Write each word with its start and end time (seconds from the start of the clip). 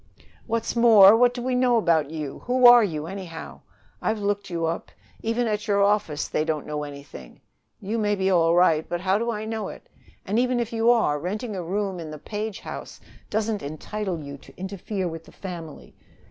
"What's 0.47 0.75
more, 0.75 1.15
what 1.15 1.31
do 1.31 1.43
we 1.43 1.53
know 1.53 1.77
about 1.77 2.09
you? 2.09 2.39
Who 2.45 2.65
are 2.65 2.83
you, 2.83 3.05
anyhow? 3.05 3.61
I've 4.01 4.17
looked 4.17 4.49
you 4.49 4.65
up. 4.65 4.89
Even 5.21 5.45
at 5.45 5.67
your 5.67 5.83
office 5.83 6.27
they 6.27 6.43
don't 6.43 6.65
know 6.65 6.81
anything. 6.83 7.39
You 7.79 7.99
may 7.99 8.15
be 8.15 8.31
all 8.31 8.55
right, 8.55 8.83
but 8.89 9.01
how 9.01 9.19
do 9.19 9.29
I 9.29 9.45
know 9.45 9.67
it? 9.69 9.87
And, 10.25 10.39
even 10.39 10.59
if 10.59 10.73
you 10.73 10.89
are, 10.89 11.19
renting 11.19 11.55
a 11.55 11.61
room 11.61 11.99
in 11.99 12.09
the 12.09 12.17
Page 12.17 12.61
house 12.61 12.99
doesn't 13.29 13.61
entitle 13.61 14.19
you 14.23 14.37
to 14.37 14.57
interfere 14.57 15.07
with 15.07 15.23
the 15.25 15.31
family. 15.31 15.93